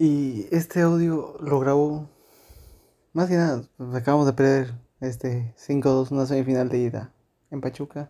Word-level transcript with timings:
Y 0.00 0.46
este 0.52 0.80
audio 0.82 1.36
lo 1.40 1.58
grabo. 1.58 2.08
Más 3.12 3.28
que 3.28 3.34
nada, 3.34 3.64
pues 3.76 3.92
acabamos 3.96 4.26
de 4.26 4.32
perder 4.32 4.74
este 5.00 5.54
5-2, 5.56 6.12
una 6.12 6.24
semifinal 6.24 6.68
de 6.68 6.78
ida 6.78 7.12
en 7.50 7.60
Pachuca. 7.60 8.08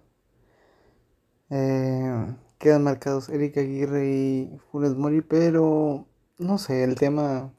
Eh, 1.48 2.26
quedan 2.58 2.84
marcados 2.84 3.30
Eric 3.30 3.56
Aguirre 3.56 4.06
y 4.06 4.58
Funes 4.70 4.96
Mori, 4.96 5.22
pero 5.22 6.06
no 6.36 6.58
sé, 6.58 6.84
el 6.84 6.96
tema. 6.96 7.54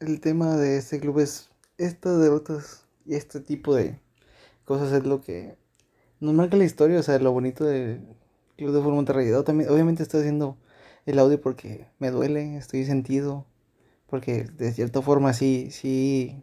El 0.00 0.22
tema 0.22 0.56
de 0.56 0.78
este 0.78 0.98
club 0.98 1.18
es 1.18 1.50
estas 1.76 2.18
derrotas 2.20 2.86
y 3.04 3.16
este 3.16 3.40
tipo 3.40 3.74
de 3.74 4.00
cosas 4.64 4.92
es 4.92 5.04
lo 5.04 5.20
que 5.20 5.58
nos 6.20 6.32
marca 6.32 6.56
la 6.56 6.64
historia, 6.64 7.00
o 7.00 7.02
sea, 7.02 7.18
lo 7.18 7.32
bonito 7.32 7.64
del 7.66 8.00
Club 8.56 8.72
de 8.72 8.78
Fútbol 8.80 8.94
Monterrey. 8.94 9.30
También, 9.44 9.68
obviamente 9.68 10.02
estoy 10.02 10.20
haciendo 10.20 10.56
el 11.10 11.18
audio 11.18 11.40
porque 11.40 11.86
me 11.98 12.10
duele, 12.10 12.56
estoy 12.56 12.84
sentido, 12.84 13.46
porque 14.08 14.44
de 14.44 14.72
cierta 14.72 15.00
forma 15.00 15.32
sí, 15.32 15.68
sí, 15.70 16.42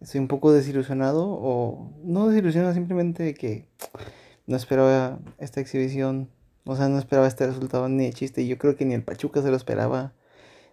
estoy 0.00 0.20
un 0.20 0.28
poco 0.28 0.52
desilusionado, 0.52 1.26
o 1.28 1.92
no 2.04 2.28
desilusionado, 2.28 2.74
simplemente 2.74 3.34
que 3.34 3.68
no 4.46 4.56
esperaba 4.56 5.18
esta 5.38 5.60
exhibición, 5.60 6.30
o 6.64 6.76
sea, 6.76 6.88
no 6.88 6.98
esperaba 6.98 7.26
este 7.26 7.46
resultado 7.46 7.88
ni 7.88 8.04
de 8.06 8.12
chiste, 8.12 8.42
y 8.42 8.48
yo 8.48 8.56
creo 8.56 8.76
que 8.76 8.84
ni 8.84 8.94
el 8.94 9.02
Pachuca 9.02 9.42
se 9.42 9.50
lo 9.50 9.56
esperaba, 9.56 10.12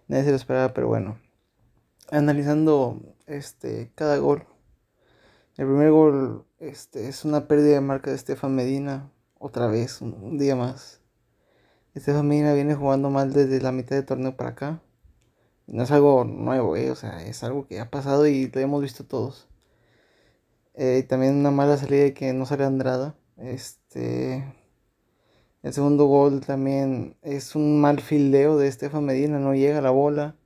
nadie 0.06 0.24
se 0.24 0.30
lo 0.30 0.36
esperaba, 0.36 0.72
pero 0.72 0.86
bueno, 0.86 1.18
analizando 2.10 3.02
este, 3.26 3.90
cada 3.96 4.18
gol. 4.18 4.44
El 5.56 5.66
primer 5.66 5.90
gol 5.90 6.46
este, 6.60 7.08
es 7.08 7.24
una 7.24 7.48
pérdida 7.48 7.74
de 7.74 7.80
marca 7.80 8.10
de 8.10 8.16
Estefan 8.16 8.54
Medina, 8.54 9.10
otra 9.40 9.66
vez, 9.66 10.00
un 10.00 10.38
día 10.38 10.54
más. 10.54 11.00
Esta 11.98 12.14
familia 12.14 12.54
viene 12.54 12.76
jugando 12.76 13.10
mal 13.10 13.32
desde 13.32 13.60
la 13.60 13.72
mitad 13.72 13.96
del 13.96 14.06
torneo 14.06 14.36
para 14.36 14.50
acá. 14.50 14.80
No 15.66 15.82
es 15.82 15.90
algo 15.90 16.22
nuevo, 16.22 16.76
eh, 16.76 16.92
o 16.92 16.94
sea, 16.94 17.26
es 17.26 17.42
algo 17.42 17.66
que 17.66 17.80
ha 17.80 17.90
pasado 17.90 18.28
y 18.28 18.48
lo 18.48 18.60
hemos 18.60 18.82
visto 18.82 19.04
todos. 19.04 19.48
Eh, 20.74 21.04
también 21.08 21.34
una 21.34 21.50
mala 21.50 21.76
salida 21.76 22.04
de 22.04 22.14
que 22.14 22.32
no 22.32 22.46
sale 22.46 22.64
Andrada. 22.64 23.16
Este. 23.36 24.44
El 25.64 25.72
segundo 25.72 26.04
gol 26.04 26.40
también 26.40 27.16
es 27.22 27.56
un 27.56 27.80
mal 27.80 28.00
fildeo 28.00 28.58
de 28.58 28.68
Estefan 28.68 29.04
Medina, 29.04 29.40
no 29.40 29.54
llega 29.54 29.80
la 29.80 29.90
bola. 29.90 30.36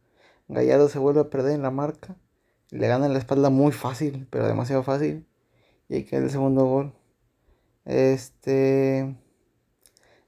Gallardo 0.48 0.88
se 0.88 0.98
vuelve 0.98 1.20
a 1.20 1.28
perder 1.28 1.54
en 1.54 1.62
la 1.62 1.70
marca. 1.70 2.16
Le 2.70 2.88
gana 2.88 3.08
la 3.08 3.18
espalda 3.18 3.50
muy 3.50 3.72
fácil, 3.72 4.26
pero 4.30 4.46
demasiado 4.46 4.82
fácil. 4.84 5.26
Y 5.90 5.96
ahí 5.96 6.04
queda 6.04 6.22
el 6.22 6.30
segundo 6.30 6.64
gol. 6.64 6.94
Este. 7.84 9.21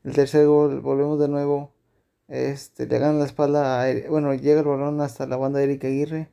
El 0.04 0.12
tercer 0.12 0.46
gol, 0.46 0.80
volvemos 0.80 1.18
de 1.18 1.28
nuevo. 1.28 1.72
Este, 2.28 2.86
le 2.86 2.98
ganan 2.98 3.18
la 3.18 3.24
espalda 3.24 3.82
a, 3.82 3.86
bueno, 4.10 4.34
llega 4.34 4.60
el 4.60 4.66
balón 4.66 5.00
hasta 5.00 5.26
la 5.26 5.36
banda 5.36 5.58
de 5.58 5.64
Eric 5.64 5.84
Aguirre. 5.84 6.30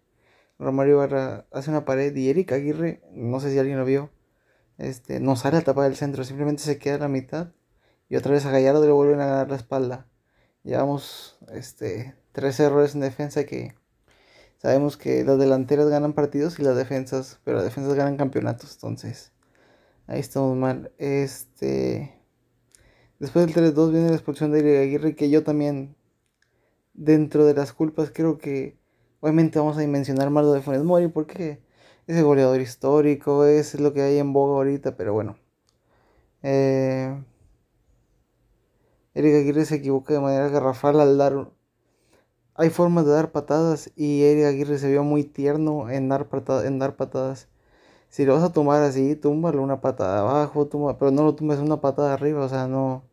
Romario 0.60 0.98
Barra 0.98 1.48
hace 1.52 1.72
una 1.72 1.86
pared 1.86 2.16
y 2.16 2.30
Eric 2.30 2.52
Aguirre, 2.52 3.02
no 3.14 3.40
sé 3.40 3.52
si 3.52 3.60
alguien 3.60 3.80
lo 3.80 3.86
vio, 3.86 4.12
este, 4.78 5.20
no 5.20 5.36
sale 5.36 5.58
a 5.58 5.62
tapar 5.62 5.90
el 5.90 5.96
centro, 5.96 6.24
simplemente 6.24 6.62
se 6.64 6.78
queda 6.78 6.96
a 6.96 7.00
la 7.00 7.08
mitad 7.08 7.54
y 8.10 8.16
otra 8.18 8.34
vez 8.34 8.46
a 8.46 8.52
Gallardo 8.52 8.86
le 8.86 8.92
vuelven 8.92 9.22
a 9.22 9.26
ganar 9.26 9.50
la 9.50 9.56
espalda. 9.56 10.08
Llevamos 10.64 11.40
este, 11.52 12.16
tres 12.34 12.60
errores 12.60 12.94
en 12.94 13.02
defensa 13.02 13.46
que 13.46 13.74
sabemos 14.58 14.98
que 14.98 15.24
las 15.24 15.40
delanteras 15.40 15.90
ganan 15.90 16.14
partidos 16.14 16.60
y 16.60 16.64
las 16.64 16.76
defensas, 16.76 17.40
pero 17.44 17.58
las 17.58 17.66
defensas 17.66 17.96
ganan 17.96 18.18
campeonatos, 18.18 18.74
entonces 18.76 19.32
ahí 20.08 20.20
estamos 20.20 20.56
mal. 20.58 20.92
Este 20.98 22.21
Después 23.22 23.46
del 23.46 23.54
3-2 23.76 23.92
viene 23.92 24.10
la 24.10 24.16
expulsión 24.16 24.52
de 24.52 24.80
Aguirre, 24.80 25.16
que 25.16 25.30
yo 25.30 25.44
también, 25.44 25.96
dentro 26.96 27.46
de 27.46 27.54
las 27.54 27.72
culpas, 27.72 28.10
creo 28.12 28.40
que 28.40 28.80
obviamente 29.20 29.60
vamos 29.60 29.78
a 29.78 29.86
mencionar 29.86 30.32
más 30.32 30.44
lo 30.44 30.54
de 30.54 30.62
Funes 30.62 30.84
Mori, 30.84 31.08
porque 31.08 31.62
es 32.08 32.18
el 32.18 32.24
goleador 32.24 32.60
histórico, 32.62 33.46
es 33.46 33.80
lo 33.80 33.94
que 33.94 34.02
hay 34.02 34.18
en 34.18 34.34
boga 34.34 34.56
ahorita, 34.56 34.98
pero 34.98 35.14
bueno. 35.14 35.38
Eh, 36.42 37.24
Eric 39.14 39.36
Aguirre 39.36 39.66
se 39.66 39.76
equivoca 39.76 40.16
de 40.16 40.20
manera 40.20 40.50
garrafal 40.50 41.00
al 41.00 41.20
dar. 41.20 41.52
Hay 42.56 42.72
formas 42.72 43.06
de 43.06 43.12
dar 43.12 43.32
patadas 43.32 43.92
y 43.96 44.24
Eric 44.24 44.46
Aguirre 44.46 44.80
se 44.80 44.90
vio 44.90 45.04
muy 45.04 45.26
tierno 45.26 45.92
en 45.92 46.10
dar, 46.10 46.28
en 46.66 46.80
dar 46.80 46.96
patadas. 46.96 47.50
Si 48.10 48.26
lo 48.26 48.34
vas 48.34 48.44
a 48.44 48.52
tomar 48.54 48.82
así, 48.82 49.16
túmbalo 49.16 49.62
una 49.62 49.80
patada 49.80 50.22
abajo, 50.22 50.68
tumba, 50.68 50.98
pero 50.98 51.12
no 51.12 51.24
lo 51.24 51.36
tumbes 51.36 51.60
una 51.60 51.82
patada 51.82 52.14
arriba, 52.16 52.44
o 52.46 52.50
sea, 52.50 52.68
no 52.68 53.11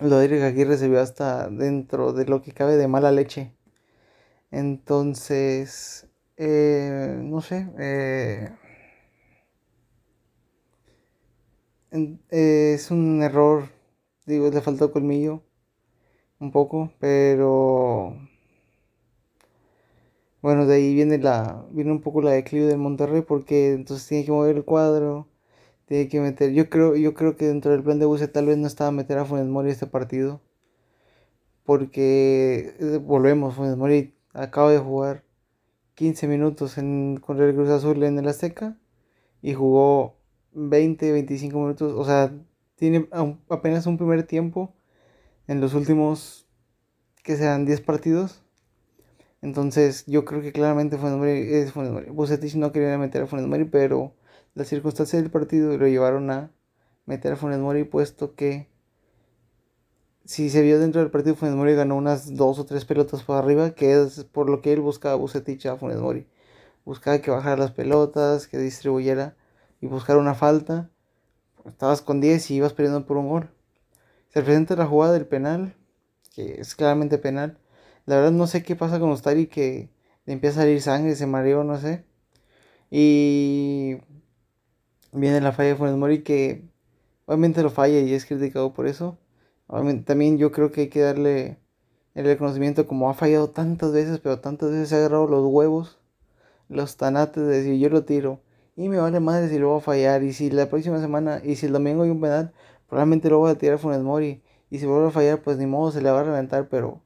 lo 0.00 0.18
de 0.18 0.24
Eric 0.26 0.42
Aguirre 0.42 0.76
se 0.78 0.88
vio 0.88 1.00
hasta 1.00 1.48
dentro 1.48 2.12
de 2.12 2.26
lo 2.26 2.42
que 2.42 2.52
cabe 2.52 2.76
de 2.76 2.88
mala 2.88 3.12
leche. 3.12 3.52
Entonces, 4.50 6.08
eh, 6.36 7.18
no 7.22 7.40
sé, 7.40 7.68
eh, 7.78 8.50
es 12.30 12.90
un 12.90 13.22
error, 13.22 13.68
digo, 14.26 14.50
le 14.50 14.60
faltó 14.60 14.92
colmillo 14.92 15.42
un 16.40 16.52
poco, 16.52 16.92
pero 17.00 18.16
bueno, 20.42 20.66
de 20.66 20.76
ahí 20.76 20.94
viene 20.94 21.18
la 21.18 21.64
viene 21.70 21.92
un 21.92 22.00
poco 22.02 22.20
la 22.22 22.30
declive 22.32 22.66
del 22.66 22.78
Monterrey 22.78 23.22
porque 23.22 23.72
entonces 23.72 24.06
tiene 24.08 24.24
que 24.24 24.32
mover 24.32 24.56
el 24.56 24.64
cuadro 24.64 25.28
tiene 25.86 26.08
que 26.08 26.20
meter. 26.20 26.52
Yo 26.52 26.68
creo, 26.68 26.96
yo 26.96 27.14
creo 27.14 27.36
que 27.36 27.46
dentro 27.46 27.72
del 27.72 27.82
plan 27.82 27.98
de 27.98 28.06
Buse 28.06 28.28
tal 28.28 28.46
vez 28.46 28.58
no 28.58 28.66
estaba 28.66 28.90
meter 28.90 29.18
a 29.18 29.24
Funes 29.24 29.46
Mori 29.46 29.70
este 29.70 29.86
partido. 29.86 30.40
Porque 31.64 32.74
eh, 32.78 33.00
volvemos, 33.02 33.54
Funes 33.54 33.76
Mori 33.76 34.14
acaba 34.32 34.70
de 34.70 34.78
jugar 34.78 35.24
15 35.94 36.28
minutos 36.28 36.78
en, 36.78 37.18
contra 37.18 37.46
el 37.46 37.54
Cruz 37.54 37.70
Azul 37.70 38.02
en 38.02 38.18
el 38.18 38.28
Azteca 38.28 38.76
y 39.42 39.54
jugó 39.54 40.16
20, 40.52 41.12
25 41.12 41.58
minutos. 41.58 41.94
O 41.96 42.04
sea, 42.04 42.32
tiene 42.76 43.08
apenas 43.48 43.86
un 43.86 43.96
primer 43.96 44.24
tiempo 44.24 44.74
en 45.48 45.60
los 45.60 45.74
últimos 45.74 46.48
que 47.22 47.36
sean 47.36 47.64
10 47.64 47.80
partidos. 47.80 48.42
Entonces, 49.42 50.04
yo 50.06 50.24
creo 50.24 50.42
que 50.42 50.52
claramente 50.52 50.98
Funes 50.98 51.16
Mori 51.16 51.30
es 51.30 51.72
Funes 51.72 51.92
Mori. 51.92 52.10
Bucetich 52.10 52.56
no 52.56 52.72
quería 52.72 52.98
meter 52.98 53.22
a 53.22 53.26
Funes 53.26 53.46
Mori, 53.46 53.64
pero 53.64 54.14
las 54.56 54.68
circunstancias 54.68 55.22
del 55.22 55.30
partido 55.30 55.76
lo 55.76 55.86
llevaron 55.86 56.30
a 56.30 56.50
meter 57.04 57.34
a 57.34 57.36
Funes 57.36 57.58
Mori, 57.58 57.84
puesto 57.84 58.34
que 58.34 58.68
si 60.24 60.48
se 60.48 60.62
vio 60.62 60.80
dentro 60.80 61.02
del 61.02 61.10
partido, 61.10 61.36
Funes 61.36 61.54
Mori 61.54 61.74
ganó 61.74 61.94
unas 61.94 62.34
dos 62.34 62.58
o 62.58 62.64
tres 62.64 62.86
pelotas 62.86 63.22
por 63.22 63.36
arriba, 63.36 63.72
que 63.74 64.00
es 64.00 64.24
por 64.24 64.48
lo 64.48 64.62
que 64.62 64.72
él 64.72 64.80
buscaba 64.80 65.14
Bucetich 65.14 65.66
a 65.66 65.76
Funes 65.76 65.98
Mori. 65.98 66.26
Buscaba 66.86 67.18
que 67.18 67.30
bajara 67.30 67.58
las 67.58 67.72
pelotas, 67.72 68.46
que 68.46 68.56
distribuyera 68.56 69.36
y 69.82 69.88
buscar 69.88 70.16
una 70.16 70.34
falta. 70.34 70.88
Estabas 71.66 72.00
con 72.00 72.22
10 72.22 72.50
y 72.50 72.54
ibas 72.54 72.72
perdiendo 72.72 73.04
por 73.04 73.18
un 73.18 73.28
gol. 73.28 73.50
Se 74.30 74.42
presenta 74.42 74.74
la 74.74 74.86
jugada 74.86 75.12
del 75.12 75.26
penal, 75.26 75.76
que 76.34 76.62
es 76.62 76.74
claramente 76.74 77.18
penal. 77.18 77.58
La 78.06 78.16
verdad 78.16 78.32
no 78.32 78.46
sé 78.46 78.62
qué 78.62 78.74
pasa 78.74 78.98
con 78.98 79.10
Ostari 79.10 79.48
que 79.48 79.90
le 80.24 80.32
empieza 80.32 80.60
a 80.60 80.62
salir 80.62 80.80
sangre, 80.80 81.14
se 81.14 81.26
mareó, 81.26 81.62
no 81.62 81.78
sé. 81.78 82.06
Y 82.90 83.98
viene 85.16 85.40
la 85.40 85.52
falla 85.52 85.70
de 85.70 85.76
Funes 85.76 85.96
Mori 85.96 86.22
que 86.22 86.64
obviamente 87.26 87.62
lo 87.62 87.70
falla 87.70 87.98
y 88.00 88.12
es 88.14 88.26
criticado 88.26 88.72
por 88.72 88.86
eso. 88.86 89.18
también 90.04 90.38
yo 90.38 90.52
creo 90.52 90.70
que 90.72 90.82
hay 90.82 90.88
que 90.88 91.00
darle 91.00 91.58
el 92.14 92.24
reconocimiento 92.26 92.86
como 92.86 93.10
ha 93.10 93.14
fallado 93.14 93.50
tantas 93.50 93.92
veces, 93.92 94.20
pero 94.20 94.40
tantas 94.40 94.70
veces 94.70 94.88
se 94.90 94.96
ha 94.96 94.98
agarrado 94.98 95.26
los 95.26 95.44
huevos, 95.46 95.98
los 96.68 96.96
tanates 96.96 97.42
de 97.42 97.58
decir 97.58 97.78
yo 97.78 97.88
lo 97.90 98.04
tiro. 98.04 98.40
Y 98.76 98.88
me 98.88 98.98
vale 98.98 99.20
madre 99.20 99.48
si 99.48 99.58
lo 99.58 99.68
voy 99.70 99.78
a 99.78 99.80
fallar. 99.80 100.22
Y 100.22 100.32
si 100.32 100.50
la 100.50 100.68
próxima 100.68 101.00
semana, 101.00 101.40
y 101.42 101.56
si 101.56 101.66
el 101.66 101.72
domingo 101.72 102.02
hay 102.02 102.10
un 102.10 102.20
penal, 102.20 102.52
probablemente 102.88 103.30
lo 103.30 103.38
voy 103.38 103.50
a 103.50 103.58
tirar 103.58 103.76
a 103.76 103.78
Funes 103.78 104.00
Mori. 104.02 104.42
Y 104.70 104.78
si 104.78 104.86
vuelve 104.86 105.08
a 105.08 105.10
fallar, 105.10 105.42
pues 105.42 105.58
ni 105.58 105.66
modo, 105.66 105.92
se 105.92 106.02
le 106.02 106.10
va 106.10 106.20
a 106.20 106.24
reventar, 106.24 106.68
pero 106.68 107.02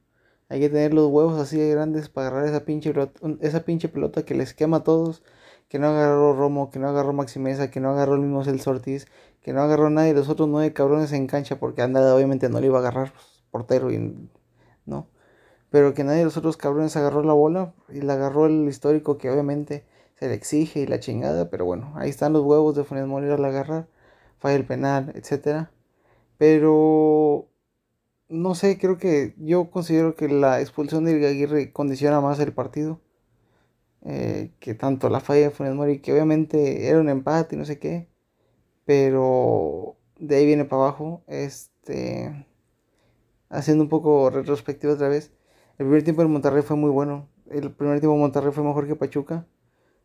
hay 0.49 0.59
que 0.59 0.69
tener 0.69 0.93
los 0.93 1.09
huevos 1.09 1.39
así 1.39 1.57
de 1.57 1.71
grandes 1.71 2.09
para 2.09 2.27
agarrar 2.27 2.49
esa 2.49 2.65
pinche, 2.65 2.93
esa 3.41 3.63
pinche 3.63 3.87
pelota 3.89 4.23
que 4.25 4.35
les 4.35 4.53
quema 4.53 4.77
a 4.77 4.83
todos 4.83 5.23
que 5.71 5.79
no 5.79 5.87
agarró 5.87 6.33
Romo, 6.33 6.69
que 6.69 6.79
no 6.79 6.89
agarró 6.89 7.13
Maximeza, 7.13 7.71
que 7.71 7.79
no 7.79 7.91
agarró 7.91 8.15
el 8.15 8.19
mismo 8.19 8.43
Celso 8.43 8.71
Ortiz, 8.71 9.07
que 9.41 9.53
no 9.53 9.61
agarró 9.61 9.89
nadie 9.89 10.09
de 10.13 10.19
los 10.19 10.27
otros 10.27 10.49
nueve 10.49 10.73
cabrones 10.73 11.13
en 11.13 11.27
cancha, 11.27 11.59
porque 11.59 11.81
Andrade 11.81 12.11
obviamente 12.11 12.49
no 12.49 12.59
le 12.59 12.67
iba 12.67 12.79
a 12.79 12.81
agarrar 12.81 13.13
pues, 13.13 13.25
portero 13.51 13.89
y 13.89 14.29
no. 14.85 15.07
Pero 15.69 15.93
que 15.93 16.03
nadie 16.03 16.19
de 16.19 16.25
los 16.25 16.35
otros 16.35 16.57
cabrones 16.57 16.97
agarró 16.97 17.23
la 17.23 17.31
bola 17.31 17.73
y 17.87 18.01
la 18.01 18.15
agarró 18.15 18.47
el 18.47 18.67
histórico 18.67 19.17
que 19.17 19.31
obviamente 19.31 19.85
se 20.15 20.27
le 20.27 20.33
exige 20.33 20.81
y 20.81 20.87
la 20.87 20.99
chingada, 20.99 21.49
pero 21.49 21.63
bueno, 21.63 21.93
ahí 21.95 22.09
están 22.09 22.33
los 22.33 22.43
huevos 22.43 22.75
de 22.75 22.83
Funes 22.83 23.07
Mori 23.07 23.29
al 23.29 23.45
agarrar, 23.45 23.87
falla 24.39 24.55
el 24.55 24.65
penal, 24.65 25.13
etcétera. 25.15 25.71
Pero 26.37 27.47
no 28.27 28.55
sé, 28.55 28.77
creo 28.77 28.97
que 28.97 29.35
yo 29.37 29.71
considero 29.71 30.15
que 30.15 30.27
la 30.27 30.59
expulsión 30.59 31.05
de 31.05 31.25
Aguirre 31.25 31.71
condiciona 31.71 32.19
más 32.19 32.41
el 32.41 32.51
partido 32.51 32.99
eh, 34.05 34.51
que 34.59 34.73
tanto 34.73 35.09
la 35.09 35.19
falla 35.19 35.41
de 35.43 35.51
Funes 35.51 35.75
Mori, 35.75 35.99
que 35.99 36.13
obviamente 36.13 36.87
era 36.87 36.99
un 36.99 37.09
empate 37.09 37.55
y 37.55 37.59
no 37.59 37.65
sé 37.65 37.79
qué, 37.79 38.09
pero 38.85 39.97
de 40.19 40.35
ahí 40.37 40.45
viene 40.45 40.65
para 40.65 40.83
abajo. 40.83 41.23
Este, 41.27 42.45
haciendo 43.49 43.83
un 43.83 43.89
poco 43.89 44.29
retrospectiva 44.29 44.93
otra 44.93 45.09
vez, 45.09 45.31
el 45.77 45.85
primer 45.85 46.03
tiempo 46.03 46.21
en 46.21 46.31
Monterrey 46.31 46.63
fue 46.63 46.77
muy 46.77 46.89
bueno. 46.89 47.29
El 47.49 47.71
primer 47.71 47.99
tiempo 47.99 48.15
en 48.15 48.21
Monterrey 48.21 48.51
fue 48.51 48.63
mejor 48.63 48.87
que 48.87 48.95
Pachuca. 48.95 49.47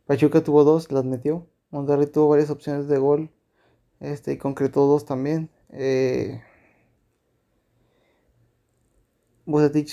Pachuca 0.06 0.42
tuvo 0.42 0.64
dos, 0.64 0.90
las 0.92 1.04
metió. 1.04 1.46
Monterrey 1.70 2.06
tuvo 2.06 2.28
varias 2.28 2.50
opciones 2.50 2.88
de 2.88 2.98
gol. 2.98 3.30
Este, 4.00 4.32
y 4.32 4.38
concretó 4.38 4.86
dos 4.86 5.04
también. 5.04 5.50
Eh, 5.70 6.40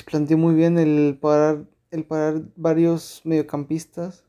planteó 0.06 0.38
muy 0.38 0.56
bien 0.56 0.78
el 0.78 1.18
parar, 1.20 1.66
el 1.94 2.06
parar 2.06 2.42
varios 2.56 3.22
mediocampistas 3.24 4.25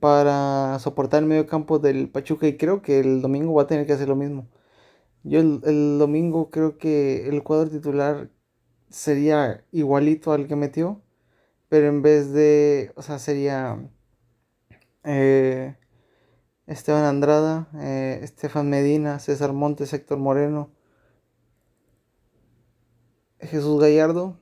para 0.00 0.78
soportar 0.80 1.22
el 1.22 1.28
mediocampo 1.28 1.78
del 1.78 2.10
Pachuca 2.10 2.46
y 2.46 2.56
creo 2.56 2.82
que 2.82 3.00
el 3.00 3.22
domingo 3.22 3.54
va 3.54 3.64
a 3.64 3.66
tener 3.66 3.86
que 3.86 3.92
hacer 3.92 4.08
lo 4.08 4.16
mismo. 4.16 4.48
Yo 5.24 5.40
el, 5.40 5.98
domingo 5.98 6.50
creo 6.50 6.78
que 6.78 7.28
el 7.28 7.42
cuadro 7.42 7.70
titular 7.70 8.30
sería 8.90 9.64
igualito 9.72 10.32
al 10.32 10.48
que 10.48 10.56
metió, 10.56 11.02
pero 11.68 11.88
en 11.88 12.02
vez 12.02 12.32
de, 12.32 12.92
o 12.96 13.02
sea, 13.02 13.18
sería 13.18 13.90
eh, 15.04 15.76
Esteban 16.66 17.04
Andrada, 17.04 17.68
eh, 17.76 18.20
Estefan 18.22 18.70
Medina, 18.70 19.18
César 19.20 19.52
Montes, 19.52 19.92
Héctor 19.92 20.18
Moreno, 20.18 20.70
Jesús 23.40 23.80
Gallardo, 23.80 24.38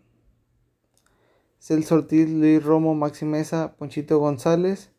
Celso 1.67 1.97
Ortiz, 1.97 2.31
Luis 2.31 2.63
Romo, 2.63 2.95
Maxi 2.95 3.25
Mesa, 3.25 3.75
Ponchito 3.77 4.21
González 4.21 4.93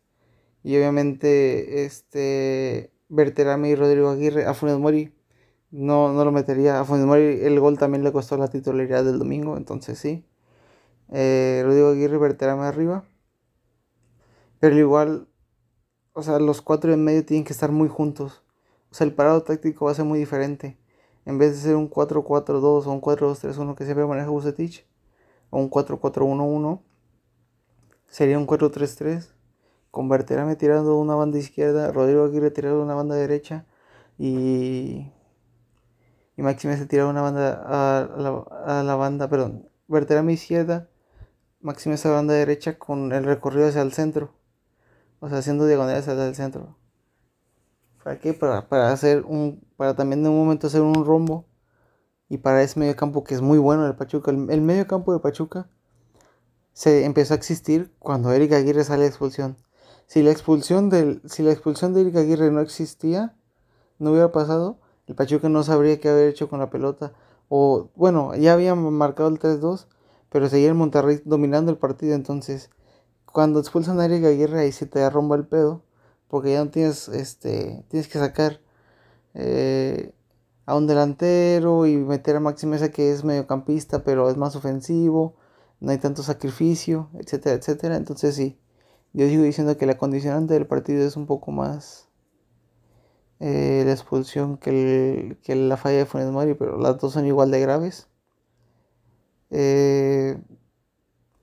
y 0.62 0.76
obviamente 0.76 1.86
este 1.86 2.92
Berterame 3.08 3.70
y 3.70 3.74
Rodrigo 3.74 4.10
Aguirre, 4.10 4.44
a 4.44 4.52
Funes 4.52 4.76
Mori 4.76 5.14
no, 5.70 6.12
no 6.12 6.26
lo 6.26 6.30
metería. 6.30 6.78
A 6.78 6.84
Funes 6.84 7.06
Mori 7.06 7.40
el 7.42 7.58
gol 7.58 7.78
también 7.78 8.04
le 8.04 8.12
costó 8.12 8.36
la 8.36 8.48
titularidad 8.48 9.02
del 9.02 9.18
domingo, 9.18 9.56
entonces 9.56 9.98
sí. 9.98 10.26
Eh, 11.10 11.62
Rodrigo 11.64 11.88
Aguirre 11.88 12.18
Berterame 12.18 12.64
arriba. 12.64 13.04
Pero 14.60 14.76
igual, 14.76 15.26
o 16.12 16.22
sea, 16.22 16.38
los 16.38 16.60
cuatro 16.60 16.92
en 16.92 17.02
medio 17.02 17.24
tienen 17.24 17.44
que 17.44 17.54
estar 17.54 17.72
muy 17.72 17.88
juntos. 17.88 18.42
O 18.90 18.94
sea, 18.94 19.06
el 19.06 19.14
parado 19.14 19.42
táctico 19.42 19.86
va 19.86 19.92
a 19.92 19.94
ser 19.94 20.04
muy 20.04 20.18
diferente. 20.18 20.78
En 21.24 21.38
vez 21.38 21.52
de 21.52 21.62
ser 21.62 21.76
un 21.76 21.88
4-4-2 21.88 22.86
o 22.86 22.92
un 22.92 23.00
4-2-3-1 23.00 23.74
que 23.74 23.84
siempre 23.84 24.04
maneja 24.04 24.28
Bucetich, 24.28 24.86
o 25.50 25.58
un 25.58 25.70
4-4-1-1, 25.70 26.80
sería 28.08 28.38
un 28.38 28.46
4-3-3 28.46 29.28
con 29.90 30.08
Berterame 30.08 30.56
tirando 30.56 30.96
una 30.98 31.14
banda 31.14 31.38
izquierda, 31.38 31.92
Rodrigo 31.92 32.24
Aguirre 32.24 32.50
tirando 32.50 32.82
una 32.82 32.94
banda 32.94 33.14
derecha 33.14 33.66
y, 34.18 35.10
y 36.36 36.42
Maxime 36.42 36.76
se 36.76 36.86
tiraba 36.86 37.10
una 37.10 37.22
banda 37.22 37.62
a, 37.66 38.82
la, 38.82 38.94
banda, 38.96 39.28
perdón, 39.28 39.68
Berterame 39.88 40.32
izquierda, 40.32 40.88
Maxime 41.60 41.94
esa 41.94 42.10
banda 42.10 42.34
derecha 42.34 42.78
con 42.78 43.12
el 43.12 43.24
recorrido 43.24 43.68
hacia 43.68 43.82
el 43.82 43.92
centro, 43.92 44.34
o 45.20 45.28
sea, 45.28 45.38
haciendo 45.38 45.66
diagonales 45.66 46.06
hacia 46.06 46.26
el 46.26 46.34
centro. 46.34 46.76
¿Para 48.04 48.20
qué? 48.20 48.32
Para, 48.32 48.68
para 48.68 48.92
hacer 48.92 49.24
un, 49.24 49.60
para 49.76 49.94
también 49.94 50.20
en 50.20 50.30
un 50.30 50.38
momento 50.38 50.68
hacer 50.68 50.82
un 50.82 51.04
rombo 51.04 51.46
y 52.28 52.38
para 52.38 52.62
ese 52.62 52.78
medio 52.78 52.96
campo 52.96 53.24
que 53.24 53.34
es 53.34 53.40
muy 53.40 53.58
bueno 53.58 53.86
el 53.86 53.94
Pachuca. 53.94 54.30
El, 54.30 54.50
el 54.50 54.60
medio 54.60 54.86
campo 54.86 55.12
de 55.12 55.20
Pachuca 55.20 55.68
se 56.72 57.04
empezó 57.04 57.34
a 57.34 57.36
existir 57.36 57.92
cuando 57.98 58.32
Eric 58.32 58.52
Aguirre 58.52 58.84
sale 58.84 59.02
de 59.02 59.08
expulsión. 59.08 59.56
Si 60.06 60.22
la 60.22 60.30
expulsión 60.30 60.88
del, 60.90 61.20
si 61.26 61.42
la 61.42 61.52
expulsión 61.52 61.92
de 61.92 62.02
Eric 62.02 62.16
Aguirre 62.16 62.50
no 62.50 62.60
existía, 62.60 63.36
no 63.98 64.12
hubiera 64.12 64.32
pasado, 64.32 64.78
el 65.06 65.14
Pachuca 65.14 65.48
no 65.48 65.62
sabría 65.62 66.00
qué 66.00 66.08
haber 66.08 66.28
hecho 66.28 66.48
con 66.48 66.60
la 66.60 66.70
pelota. 66.70 67.12
O, 67.48 67.90
bueno, 67.94 68.34
ya 68.34 68.52
había 68.52 68.74
marcado 68.74 69.28
el 69.28 69.38
3-2, 69.38 69.86
pero 70.28 70.48
seguía 70.48 70.68
el 70.68 70.74
Monterrey 70.74 71.20
dominando 71.24 71.70
el 71.70 71.78
partido. 71.78 72.14
Entonces, 72.14 72.70
cuando 73.24 73.58
expulsan 73.58 74.00
a 74.00 74.04
Eric 74.04 74.24
Aguirre, 74.24 74.60
ahí 74.60 74.72
se 74.72 74.86
te 74.86 75.02
arromba 75.02 75.36
el 75.36 75.46
pedo. 75.46 75.82
Porque 76.28 76.52
ya 76.52 76.64
no 76.64 76.70
tienes, 76.70 77.08
este, 77.08 77.84
tienes 77.88 78.08
que 78.08 78.18
sacar 78.18 78.60
eh, 79.34 80.12
a 80.68 80.76
un 80.76 80.86
delantero 80.86 81.86
y 81.86 81.96
meter 81.96 82.36
a 82.36 82.40
Maxi 82.40 82.66
Mesa 82.66 82.90
que 82.90 83.12
es 83.12 83.24
mediocampista, 83.24 84.04
pero 84.04 84.30
es 84.30 84.36
más 84.36 84.56
ofensivo. 84.56 85.36
No 85.80 85.92
hay 85.92 85.98
tanto 85.98 86.22
sacrificio, 86.22 87.08
etcétera, 87.14 87.56
etcétera. 87.56 87.96
Entonces, 87.96 88.34
sí 88.34 88.58
yo 89.12 89.26
sigo 89.26 89.42
diciendo 89.42 89.76
que 89.76 89.86
la 89.86 89.96
condicionante 89.98 90.54
del 90.54 90.66
partido 90.66 91.04
es 91.04 91.16
un 91.16 91.26
poco 91.26 91.50
más 91.50 92.08
eh, 93.40 93.82
la 93.86 93.92
expulsión 93.92 94.58
que, 94.58 95.38
la 95.46 95.76
falla 95.76 95.98
de 95.98 96.06
Funes 96.06 96.30
Mori, 96.30 96.54
pero 96.54 96.78
las 96.78 96.98
dos 96.98 97.12
son 97.14 97.26
igual 97.26 97.50
de 97.50 97.60
graves. 97.60 98.08
Eh, 99.50 100.38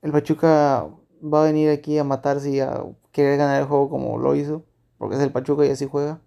el 0.02 0.12
Pachuca 0.12 0.88
va 1.22 1.42
a 1.42 1.46
venir 1.46 1.70
aquí 1.70 1.98
a 1.98 2.04
matarse 2.04 2.50
y 2.50 2.60
a 2.60 2.84
querer 3.12 3.38
ganar 3.38 3.60
el 3.60 3.66
juego 3.66 3.90
como 3.90 4.18
lo 4.18 4.34
hizo, 4.36 4.64
porque 4.98 5.16
es 5.16 5.22
el 5.22 5.32
Pachuca 5.32 5.66
y 5.66 5.70
así 5.70 5.86
juega. 5.86 6.20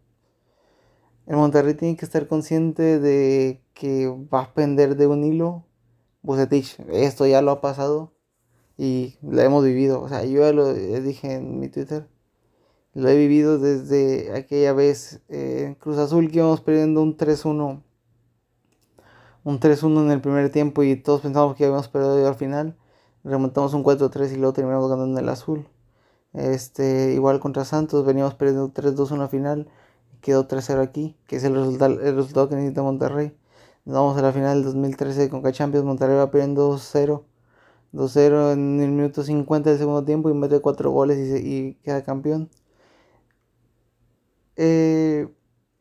El 1.30 1.36
Monterrey 1.36 1.76
tiene 1.76 1.96
que 1.96 2.06
estar 2.06 2.28
consciente 2.28 3.00
de 3.00 3.62
que 3.76 4.08
va 4.34 4.42
a 4.42 4.54
pender 4.56 4.96
de 4.98 5.06
un 5.06 5.24
hilo. 5.24 5.64
Bucetich, 6.24 6.80
esto 6.92 7.28
ya 7.28 7.44
lo 7.44 7.52
ha 7.52 7.62
pasado 7.62 8.14
y 8.78 9.16
la 9.22 9.44
hemos 9.44 9.64
vivido. 9.64 10.02
O 10.02 10.10
sea, 10.10 10.26
yo 10.26 10.42
ya 10.42 10.54
lo 10.54 10.74
dije 10.74 11.36
en 11.36 11.60
mi 11.60 11.70
Twitter. 11.70 12.08
Lo 12.96 13.10
he 13.10 13.16
vivido 13.16 13.60
desde 13.60 14.36
aquella 14.36 14.74
vez 14.74 15.22
eh, 15.30 15.66
en 15.68 15.76
Cruz 15.76 16.00
Azul 16.00 16.32
que 16.32 16.40
íbamos 16.40 16.62
perdiendo 16.62 17.04
un 17.04 17.16
3-1. 17.16 17.84
Un 19.44 19.60
3-1 19.60 20.02
en 20.06 20.12
el 20.12 20.22
primer 20.22 20.52
tiempo 20.52 20.82
y 20.82 20.96
todos 20.96 21.22
pensamos 21.22 21.56
que 21.56 21.64
habíamos 21.66 21.90
perdido 21.90 22.28
al 22.28 22.36
final. 22.36 22.76
Remontamos 23.24 23.76
un 23.76 23.84
4-3 23.84 24.32
y 24.32 24.38
luego 24.38 24.54
terminamos 24.54 24.90
ganando 24.90 25.20
en 25.20 25.26
el 25.26 25.30
azul. 25.30 25.68
Este, 26.34 27.14
igual 27.14 27.40
contra 27.40 27.66
Santos 27.66 28.04
veníamos 28.04 28.34
perdiendo 28.34 28.74
3-2 28.74 29.12
en 29.12 29.20
la 29.20 29.28
final. 29.28 29.70
Quedó 30.22 30.48
3-0 30.48 30.82
aquí, 30.82 31.16
que 31.28 31.38
es 31.38 31.44
el 31.44 31.56
resultado, 31.56 32.00
el 32.02 32.16
resultado 32.16 32.50
que 32.50 32.56
necesita 32.56 32.84
Monterrey. 32.84 33.34
Nos 33.86 33.96
vamos 33.96 34.18
a 34.18 34.22
la 34.22 34.32
final 34.34 34.64
del 34.64 34.66
2013 34.66 35.30
con 35.30 35.44
Champions. 35.52 35.86
Monterrey 35.86 36.18
va 36.18 36.32
perdiendo 36.32 36.72
2-0 36.76 37.24
2-0 37.94 38.54
en 38.54 38.82
el 38.82 38.92
minuto 38.92 39.24
50 39.24 39.70
del 39.72 39.80
segundo 39.80 40.04
tiempo 40.06 40.30
y 40.30 40.34
mete 40.34 40.60
4 40.60 40.92
goles 40.92 41.42
y, 41.44 41.76
queda 41.84 42.04
campeón. 42.04 42.50
Eh, 44.56 45.28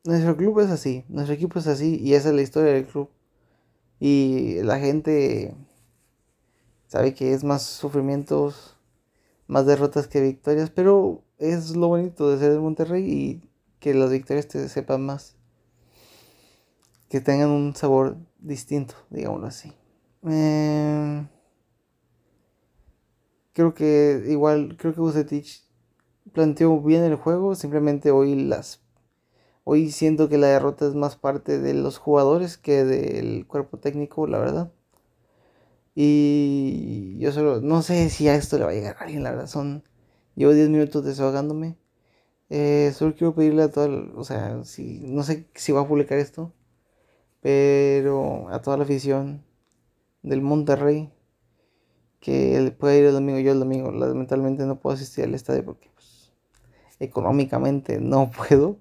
nuestro 0.04 0.36
club 0.36 0.60
es 0.60 0.70
así, 0.70 1.04
nuestro 1.08 1.34
equipo 1.34 1.58
es 1.58 1.66
así 1.66 1.98
y 2.00 2.14
esa 2.14 2.30
es 2.30 2.34
la 2.34 2.42
historia 2.42 2.72
del 2.72 2.86
club. 2.86 3.10
Y 4.00 4.62
la 4.62 4.78
gente 4.78 5.54
sabe 6.86 7.14
que 7.14 7.34
es 7.34 7.44
más 7.44 7.62
sufrimientos, 7.64 8.76
más 9.48 9.66
derrotas 9.66 10.08
que 10.08 10.20
victorias, 10.20 10.70
pero 10.70 11.22
es 11.38 11.76
lo 11.76 11.88
bonito 11.88 12.30
de 12.30 12.38
ser 12.38 12.52
de 12.52 12.58
Monterrey 12.60 13.04
y 13.04 13.47
que 13.80 13.94
las 13.94 14.10
victorias 14.10 14.48
te 14.48 14.68
sepan 14.68 15.04
más. 15.06 15.36
Que 17.08 17.20
tengan 17.20 17.50
un 17.50 17.74
sabor 17.74 18.16
distinto, 18.38 18.94
digámoslo 19.10 19.46
así. 19.46 19.72
Eh, 20.28 21.26
Creo 23.58 23.74
que 23.74 24.22
igual, 24.28 24.76
creo 24.78 24.94
que 24.94 25.00
Bucetich 25.00 25.64
planteó 26.32 26.80
bien 26.80 27.02
el 27.02 27.16
juego, 27.16 27.56
simplemente 27.56 28.12
hoy 28.12 28.36
las 28.36 28.82
hoy 29.64 29.90
siento 29.90 30.28
que 30.28 30.38
la 30.38 30.48
derrota 30.48 30.86
es 30.86 30.94
más 30.94 31.16
parte 31.16 31.58
de 31.58 31.74
los 31.74 31.98
jugadores 31.98 32.56
que 32.58 32.84
del 32.84 33.46
cuerpo 33.48 33.78
técnico, 33.78 34.28
la 34.28 34.38
verdad. 34.38 34.72
Y 35.94 37.18
yo 37.18 37.32
solo 37.32 37.60
no 37.60 37.82
sé 37.82 38.08
si 38.10 38.28
a 38.28 38.34
esto 38.34 38.58
le 38.58 38.64
va 38.64 38.70
a 38.70 38.74
llegar 38.74 38.96
a 38.98 39.04
alguien, 39.04 39.24
la 39.24 39.30
verdad, 39.32 39.46
son 39.48 39.82
llevo 40.36 40.52
10 40.52 40.68
minutos 40.68 41.04
desahogándome. 41.04 41.76
Eh, 42.50 42.92
solo 42.94 43.14
quiero 43.14 43.34
pedirle 43.34 43.62
a 43.64 43.70
toda, 43.70 43.88
o 44.16 44.24
sea, 44.24 44.64
si 44.64 45.00
no 45.00 45.22
sé 45.22 45.48
si 45.54 45.72
va 45.72 45.82
a 45.82 45.88
publicar 45.88 46.18
esto, 46.18 46.52
pero 47.40 48.48
a 48.50 48.62
toda 48.62 48.78
la 48.78 48.84
afición 48.84 49.44
del 50.22 50.42
Monterrey 50.42 51.12
que 52.20 52.74
pueda 52.78 52.96
ir 52.96 53.04
el 53.06 53.12
domingo, 53.12 53.38
yo 53.38 53.52
el 53.52 53.60
domingo 53.60 53.90
lamentablemente 53.92 54.66
no 54.66 54.80
puedo 54.80 54.94
asistir 54.94 55.24
al 55.24 55.34
estadio 55.34 55.64
porque 55.64 55.90
pues, 55.94 56.32
económicamente 57.00 58.00
no 58.00 58.30
puedo, 58.48 58.78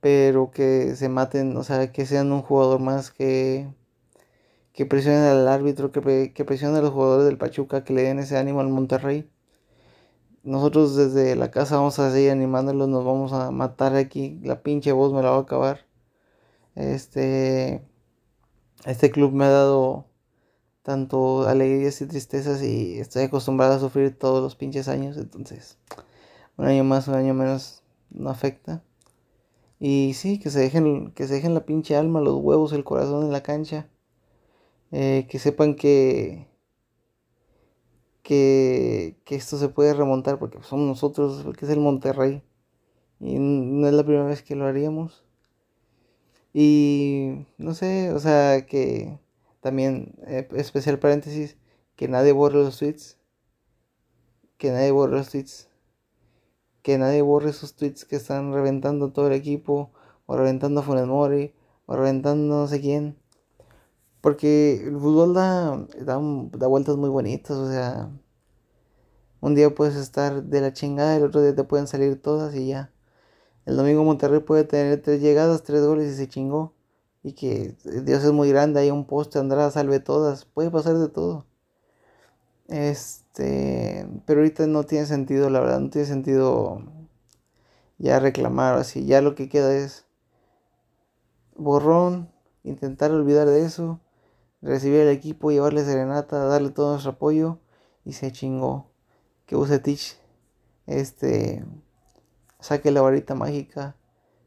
pero 0.00 0.50
que 0.50 0.96
se 0.96 1.08
maten, 1.08 1.56
o 1.56 1.64
sea, 1.64 1.92
que 1.92 2.06
sean 2.06 2.32
un 2.32 2.42
jugador 2.42 2.80
más 2.80 3.10
que, 3.10 3.68
que 4.72 4.86
presionen 4.86 5.22
al 5.22 5.48
árbitro, 5.48 5.90
que, 5.92 6.32
que 6.34 6.44
presionen 6.44 6.76
a 6.78 6.82
los 6.82 6.92
jugadores 6.92 7.26
del 7.26 7.38
Pachuca, 7.38 7.84
que 7.84 7.94
le 7.94 8.02
den 8.02 8.18
ese 8.18 8.36
ánimo 8.36 8.60
al 8.60 8.68
Monterrey. 8.68 9.30
Nosotros 10.44 10.94
desde 10.94 11.36
la 11.36 11.50
casa 11.50 11.76
vamos 11.76 11.98
a 11.98 12.12
seguir 12.12 12.30
animándolos, 12.30 12.88
nos 12.88 13.04
vamos 13.04 13.32
a 13.32 13.50
matar 13.50 13.96
aquí, 13.96 14.40
la 14.44 14.62
pinche 14.62 14.92
voz 14.92 15.12
me 15.12 15.22
la 15.22 15.30
va 15.30 15.38
a 15.38 15.40
acabar. 15.40 15.80
Este, 16.74 17.82
este 18.84 19.10
club 19.10 19.32
me 19.32 19.46
ha 19.46 19.50
dado 19.50 20.06
tanto 20.82 21.48
alegrías 21.48 22.00
y 22.02 22.06
tristezas 22.06 22.62
y 22.62 22.98
estoy 23.00 23.24
acostumbrado 23.24 23.74
a 23.74 23.78
sufrir 23.80 24.18
todos 24.18 24.42
los 24.42 24.54
pinches 24.54 24.88
años, 24.88 25.16
entonces 25.16 25.78
un 26.56 26.66
año 26.66 26.84
más, 26.84 27.08
un 27.08 27.14
año 27.14 27.34
menos 27.34 27.82
no 28.10 28.30
afecta. 28.30 28.82
Y 29.80 30.12
sí, 30.14 30.38
que 30.38 30.50
se 30.50 30.60
dejen, 30.60 31.12
que 31.12 31.26
se 31.26 31.34
dejen 31.34 31.54
la 31.54 31.66
pinche 31.66 31.96
alma, 31.96 32.20
los 32.20 32.36
huevos, 32.36 32.72
el 32.72 32.84
corazón 32.84 33.24
en 33.24 33.32
la 33.32 33.42
cancha. 33.42 33.88
Eh, 34.92 35.26
que 35.28 35.38
sepan 35.38 35.74
que, 35.74 36.46
que, 38.24 39.16
que 39.24 39.36
esto 39.36 39.58
se 39.58 39.68
puede 39.68 39.94
remontar 39.94 40.38
porque 40.40 40.58
somos 40.62 40.88
nosotros, 40.88 41.42
porque 41.44 41.66
es 41.66 41.70
el 41.70 41.78
Monterrey. 41.80 42.42
Y 43.20 43.38
no 43.38 43.86
es 43.86 43.94
la 43.94 44.02
primera 44.04 44.24
vez 44.24 44.42
que 44.42 44.56
lo 44.56 44.66
haríamos. 44.66 45.24
Y 46.52 47.46
no 47.58 47.74
sé, 47.74 48.12
o 48.12 48.18
sea, 48.18 48.66
que 48.66 49.18
también, 49.60 50.14
eh, 50.26 50.48
especial 50.56 50.98
paréntesis, 50.98 51.56
que 51.96 52.08
nadie 52.08 52.32
borre 52.32 52.56
los 52.56 52.78
tweets. 52.78 53.18
Que 54.56 54.70
nadie 54.70 54.90
borre 54.90 55.12
los 55.12 55.30
tweets. 55.30 55.68
Que 56.82 56.98
nadie 56.98 57.22
borre 57.22 57.50
esos 57.50 57.76
tweets 57.76 58.04
que 58.04 58.16
están 58.16 58.52
reventando 58.52 59.12
todo 59.12 59.26
el 59.28 59.34
equipo, 59.34 59.92
o 60.26 60.36
reventando 60.36 60.80
a 60.80 60.82
Funes 60.82 61.06
o 61.86 61.96
reventando 61.96 62.56
no 62.56 62.66
sé 62.68 62.80
quién. 62.80 63.18
Porque 64.24 64.80
el 64.82 64.98
fútbol 64.98 65.34
da, 65.34 65.76
da, 66.00 66.18
da 66.52 66.66
vueltas 66.66 66.96
muy 66.96 67.10
bonitas, 67.10 67.58
o 67.58 67.70
sea, 67.70 68.08
un 69.42 69.54
día 69.54 69.74
puedes 69.74 69.96
estar 69.96 70.44
de 70.44 70.62
la 70.62 70.72
chingada, 70.72 71.14
el 71.14 71.24
otro 71.24 71.42
día 71.42 71.54
te 71.54 71.62
pueden 71.64 71.86
salir 71.86 72.22
todas 72.22 72.54
y 72.54 72.68
ya. 72.68 72.90
El 73.66 73.76
domingo 73.76 74.02
Monterrey 74.02 74.40
puede 74.40 74.64
tener 74.64 75.02
tres 75.02 75.20
llegadas, 75.20 75.62
tres 75.62 75.84
goles 75.84 76.10
y 76.10 76.16
se 76.16 76.26
chingó. 76.26 76.72
Y 77.22 77.34
que 77.34 77.76
Dios 77.84 78.24
es 78.24 78.32
muy 78.32 78.48
grande, 78.48 78.80
hay 78.80 78.90
un 78.90 79.04
poste, 79.04 79.38
Andrada 79.38 79.70
salve 79.70 80.00
todas. 80.00 80.46
Puede 80.46 80.70
pasar 80.70 80.96
de 80.96 81.08
todo. 81.10 81.44
Este, 82.68 84.08
pero 84.24 84.40
ahorita 84.40 84.66
no 84.66 84.84
tiene 84.84 85.04
sentido, 85.04 85.50
la 85.50 85.60
verdad, 85.60 85.80
no 85.80 85.90
tiene 85.90 86.08
sentido 86.08 86.82
ya 87.98 88.20
reclamar 88.20 88.76
así. 88.76 89.04
Ya 89.04 89.20
lo 89.20 89.34
que 89.34 89.50
queda 89.50 89.76
es 89.76 90.06
borrón, 91.56 92.32
intentar 92.62 93.10
olvidar 93.10 93.46
de 93.48 93.66
eso, 93.66 94.00
recibir 94.64 95.02
al 95.02 95.08
equipo, 95.08 95.50
llevarle 95.50 95.84
serenata, 95.84 96.44
darle 96.46 96.70
todo 96.70 96.92
nuestro 96.92 97.12
apoyo 97.12 97.58
y 98.04 98.14
se 98.14 98.32
chingó. 98.32 98.90
Que 99.46 99.56
use 99.56 99.78
Teach 99.78 100.16
este 100.86 101.64
saque 102.60 102.90
la 102.90 103.02
varita 103.02 103.34
mágica, 103.34 103.94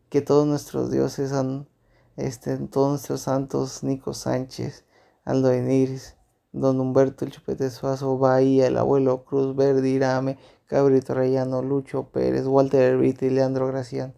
que 0.09 0.21
todos 0.21 0.47
nuestros 0.47 0.89
dioses 0.91 1.33
han, 1.33 1.67
este, 2.15 2.57
todos 2.57 2.89
nuestros 2.89 3.21
santos, 3.21 3.83
Nico 3.83 4.13
Sánchez, 4.15 4.85
Aldo 5.23 5.51
Eniris, 5.51 6.15
Don 6.51 6.79
Humberto 6.79 7.25
el 7.25 7.31
Chupete 7.31 7.69
Suazo, 7.69 8.17
Bahía, 8.17 8.67
el 8.67 8.77
abuelo 8.77 9.23
Cruz 9.23 9.55
Verde, 9.55 9.87
Irame, 9.89 10.39
Cabrito 10.65 11.13
Reyano, 11.13 11.61
Lucho 11.61 12.09
Pérez, 12.09 12.47
Walter 12.47 12.81
Herbiti, 12.81 13.29
Leandro 13.29 13.67
Gracián, 13.67 14.15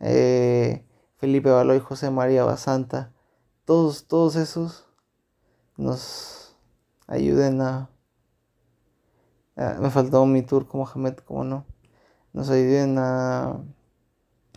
eh, 0.00 0.84
Felipe 1.16 1.50
Baloy, 1.50 1.80
José 1.80 2.10
María 2.10 2.44
Basanta, 2.44 3.12
todos, 3.64 4.06
todos 4.08 4.36
esos 4.36 4.91
nos 5.76 6.56
ayuden 7.06 7.60
a... 7.60 7.90
me 9.56 9.90
faltó 9.90 10.24
mi 10.26 10.42
tour 10.42 10.66
como 10.66 10.84
Mohamed, 10.84 11.16
como 11.18 11.44
no 11.44 11.72
nos 12.32 12.50
ayuden 12.50 12.96
a 12.98 13.62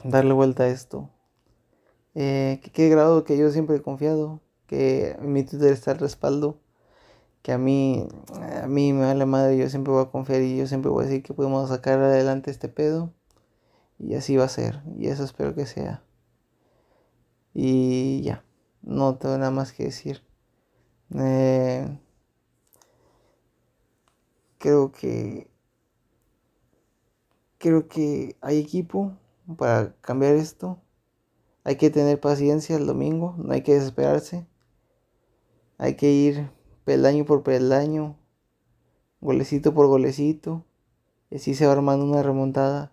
darle 0.03 0.34
vuelta 0.34 0.63
a 0.63 0.67
esto. 0.67 1.10
Eh, 2.15 2.62
que 2.74 2.89
grado 2.89 3.25
que 3.25 3.38
yo 3.38 3.51
siempre 3.51 3.77
he 3.77 3.81
confiado, 3.81 4.41
que 4.67 5.17
mi 5.22 5.43
Twitter 5.43 5.74
está 5.74 5.91
el 5.91 6.00
respaldo, 6.00 6.60
que 7.41 7.51
a 7.51 7.57
mí, 7.57 8.07
a 8.63 8.67
mí 8.67 8.93
me 8.93 9.01
da 9.01 9.13
la 9.13 9.25
madre, 9.25 9.57
yo 9.57 9.69
siempre 9.69 9.93
voy 9.93 10.03
a 10.03 10.10
confiar 10.10 10.41
y 10.41 10.57
yo 10.57 10.67
siempre 10.67 10.89
voy 10.89 11.03
a 11.03 11.07
decir 11.07 11.24
que 11.24 11.34
podemos 11.34 11.69
sacar 11.69 12.00
adelante 12.00 12.51
este 12.51 12.69
pedo. 12.69 13.13
Y 13.98 14.15
así 14.15 14.36
va 14.36 14.45
a 14.45 14.50
ser, 14.50 14.81
y 14.98 15.07
eso 15.07 15.24
espero 15.24 15.55
que 15.55 15.65
sea. 15.65 16.03
Y 17.53 18.22
ya, 18.24 18.43
no 18.81 19.15
tengo 19.15 19.38
nada 19.38 19.51
más 19.51 19.72
que 19.72 19.86
decir. 19.86 20.22
Eh, 21.13 22.00
creo 24.57 24.91
que 24.91 25.47
creo 27.57 27.88
que 27.88 28.38
hay 28.41 28.59
equipo 28.59 29.17
para 29.57 29.95
cambiar 30.01 30.35
esto. 30.35 30.79
Hay 31.63 31.77
que 31.77 31.89
tener 31.89 32.19
paciencia 32.19 32.75
el 32.75 32.85
domingo, 32.85 33.35
no 33.38 33.53
hay 33.53 33.62
que 33.63 33.74
desesperarse. 33.74 34.45
Hay 35.77 35.95
que 35.95 36.12
ir 36.12 36.51
peldaño 36.83 37.25
por 37.25 37.43
peldaño, 37.43 38.17
golecito 39.19 39.74
por 39.74 39.88
golecito. 39.88 40.63
Y 41.31 41.38
así 41.38 41.55
se 41.55 41.65
va 41.65 41.74
armando 41.74 42.05
una 42.05 42.24
remontada. 42.24 42.91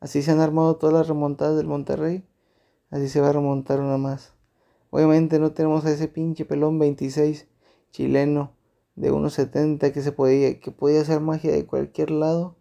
Así 0.00 0.22
se 0.22 0.30
han 0.30 0.40
armado 0.40 0.76
todas 0.76 0.94
las 0.94 1.08
remontadas 1.08 1.56
del 1.56 1.66
Monterrey. 1.66 2.24
Así 2.90 3.08
se 3.08 3.20
va 3.20 3.30
a 3.30 3.32
remontar 3.32 3.80
una 3.80 3.98
más. 3.98 4.32
Obviamente 4.94 5.40
no 5.40 5.50
tenemos 5.50 5.84
a 5.84 5.90
ese 5.90 6.06
pinche 6.06 6.44
pelón 6.44 6.78
26 6.78 7.48
chileno 7.90 8.52
de 8.94 9.12
1.70 9.12 9.92
que 9.92 10.02
se 10.02 10.12
podía, 10.12 10.60
que 10.60 10.70
podía 10.70 11.00
hacer 11.00 11.20
magia 11.20 11.50
de 11.50 11.66
cualquier 11.66 12.12
lado 12.12 12.54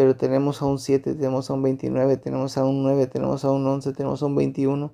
pero 0.00 0.16
tenemos 0.16 0.62
a 0.62 0.64
un 0.64 0.78
7, 0.78 1.14
tenemos 1.14 1.50
a 1.50 1.52
un 1.52 1.62
29, 1.62 2.16
tenemos 2.16 2.56
a 2.56 2.64
un 2.64 2.82
9, 2.82 3.06
tenemos 3.08 3.44
a 3.44 3.50
un 3.50 3.66
11, 3.66 3.92
tenemos 3.92 4.22
a 4.22 4.26
un 4.26 4.34
21. 4.34 4.92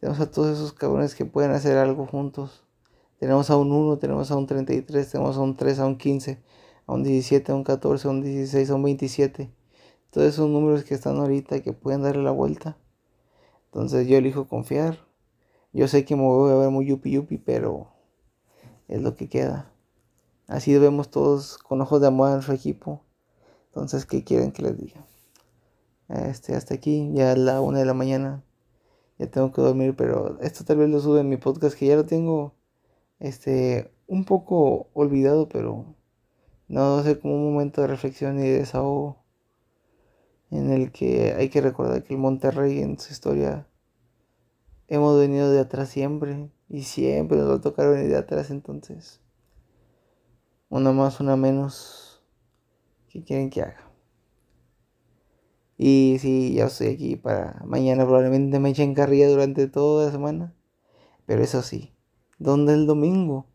Tenemos 0.00 0.18
a 0.18 0.30
todos 0.30 0.56
esos 0.56 0.72
cabrones 0.72 1.14
que 1.14 1.26
pueden 1.26 1.50
hacer 1.50 1.76
algo 1.76 2.06
juntos. 2.06 2.64
Tenemos 3.18 3.50
a 3.50 3.58
un 3.58 3.70
1, 3.70 3.98
tenemos 3.98 4.30
a 4.30 4.36
un 4.36 4.46
33, 4.46 5.10
tenemos 5.10 5.36
a 5.36 5.40
un 5.40 5.56
3, 5.56 5.78
a 5.78 5.84
un 5.84 5.98
15, 5.98 6.42
a 6.86 6.92
un 6.94 7.02
17, 7.02 7.52
a 7.52 7.54
un 7.54 7.64
14, 7.64 8.08
a 8.08 8.10
un 8.12 8.22
16, 8.22 8.70
a 8.70 8.74
un 8.76 8.82
27. 8.82 9.50
Todos 10.10 10.26
esos 10.26 10.48
números 10.48 10.84
que 10.84 10.94
están 10.94 11.18
ahorita 11.18 11.60
que 11.60 11.74
pueden 11.74 12.00
darle 12.00 12.22
la 12.22 12.30
vuelta. 12.30 12.78
Entonces 13.66 14.06
yo 14.06 14.16
elijo 14.16 14.48
confiar. 14.48 14.98
Yo 15.74 15.88
sé 15.88 16.04
que 16.04 16.14
me 16.14 16.22
voy 16.22 16.52
a 16.52 16.54
ver 16.54 16.70
muy 16.70 16.86
yupi 16.86 17.10
yupi, 17.10 17.36
pero 17.36 17.88
es 18.86 19.02
lo 19.02 19.16
que 19.16 19.28
queda. 19.28 19.72
Así 20.46 20.78
vemos 20.78 21.10
todos 21.10 21.58
con 21.58 21.80
ojos 21.80 22.00
de 22.00 22.06
amor 22.06 22.28
a 22.28 22.34
nuestro 22.34 22.54
equipo. 22.54 23.02
Entonces, 23.66 24.06
¿qué 24.06 24.22
quieren 24.22 24.52
que 24.52 24.62
les 24.62 24.78
diga? 24.78 25.04
Este, 26.08 26.54
hasta 26.54 26.74
aquí, 26.74 27.10
ya 27.12 27.32
a 27.32 27.36
la 27.36 27.60
una 27.60 27.80
de 27.80 27.86
la 27.86 27.94
mañana. 27.94 28.44
Ya 29.18 29.28
tengo 29.28 29.52
que 29.52 29.62
dormir, 29.62 29.96
pero 29.96 30.38
esto 30.40 30.64
tal 30.64 30.76
vez 30.76 30.90
lo 30.90 31.00
sube 31.00 31.20
en 31.20 31.28
mi 31.28 31.38
podcast, 31.38 31.76
que 31.76 31.86
ya 31.86 31.96
lo 31.96 32.06
tengo 32.06 32.54
este, 33.18 33.90
un 34.06 34.24
poco 34.24 34.90
olvidado, 34.94 35.48
pero 35.48 35.96
no 36.68 37.02
ser 37.02 37.18
como 37.18 37.34
un 37.34 37.52
momento 37.52 37.80
de 37.80 37.88
reflexión 37.88 38.38
y 38.38 38.42
de 38.42 38.58
desahogo 38.60 39.24
en 40.52 40.70
el 40.70 40.92
que 40.92 41.34
hay 41.36 41.48
que 41.48 41.60
recordar 41.60 42.04
que 42.04 42.14
el 42.14 42.20
Monterrey 42.20 42.80
en 42.80 42.96
su 43.00 43.12
historia 43.12 43.66
hemos 44.94 45.18
venido 45.18 45.50
de 45.50 45.60
atrás 45.60 45.88
siempre 45.88 46.50
y 46.68 46.82
siempre 46.82 47.38
nos 47.38 47.50
va 47.50 47.54
a 47.56 47.60
tocar 47.60 47.90
venir 47.90 48.10
de 48.10 48.18
atrás 48.18 48.50
entonces 48.50 49.20
una 50.68 50.92
más 50.92 51.20
una 51.20 51.36
menos 51.36 52.04
¿Qué 53.14 53.22
quieren 53.22 53.48
que 53.48 53.62
haga? 53.62 53.92
Y 55.78 56.16
sí, 56.18 56.52
ya 56.52 56.64
estoy 56.64 56.88
aquí 56.88 57.14
para 57.14 57.62
mañana. 57.64 58.02
Probablemente 58.02 58.58
me 58.58 58.70
echen 58.70 58.92
carrilla 58.92 59.28
durante 59.28 59.68
toda 59.68 60.06
la 60.06 60.10
semana. 60.10 60.52
Pero 61.24 61.40
eso 61.40 61.62
sí, 61.62 61.94
donde 62.40 62.74
el 62.74 62.88
domingo 62.88 63.46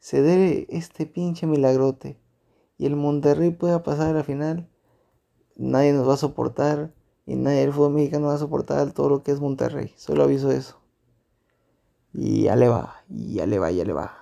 se 0.00 0.20
dé 0.20 0.66
este 0.68 1.06
pinche 1.06 1.46
milagrote 1.46 2.18
y 2.76 2.86
el 2.86 2.96
Monterrey 2.96 3.50
pueda 3.50 3.84
pasar 3.84 4.08
a 4.08 4.18
la 4.18 4.24
final, 4.24 4.68
nadie 5.54 5.92
nos 5.92 6.08
va 6.08 6.14
a 6.14 6.16
soportar 6.16 6.92
y 7.24 7.36
nadie 7.36 7.60
del 7.60 7.72
fútbol 7.72 7.92
mexicano 7.92 8.26
va 8.26 8.34
a 8.34 8.38
soportar 8.38 8.90
todo 8.90 9.10
lo 9.10 9.22
que 9.22 9.30
es 9.30 9.38
Monterrey. 9.38 9.92
Solo 9.94 10.24
aviso 10.24 10.50
eso. 10.50 10.83
Y 12.14 12.44
ya 12.44 12.56
le 12.56 12.68
va, 12.68 13.04
y 13.10 13.34
ya 13.34 13.46
le 13.46 13.58
va, 13.58 13.70
ya 13.70 13.84
le 13.84 13.92
va. 13.92 14.16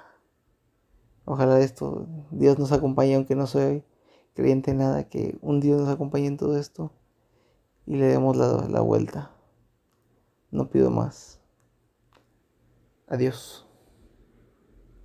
Ojalá 1.25 1.61
esto, 1.61 2.07
Dios 2.31 2.59
nos 2.59 2.73
acompañe 2.73 3.15
aunque 3.15 3.37
no 3.37 3.47
soy 3.47 3.85
creyente 4.35 4.75
nada, 4.75 5.09
que 5.09 5.39
un 5.43 5.61
Dios 5.61 5.81
nos 5.81 5.91
acompañe 5.91 6.27
en 6.27 6.37
todo 6.37 6.59
esto 6.59 6.91
y 7.87 7.97
le 7.97 8.07
demos 8.07 8.37
la, 8.37 8.67
la 8.69 8.81
vuelta. 8.81 9.31
No 10.51 10.69
pido 10.71 10.91
más. 10.91 11.41
Adiós. 13.07 13.67